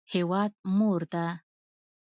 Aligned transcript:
هیواد 0.13 0.51
مور 0.77 1.01
ده 1.11 1.25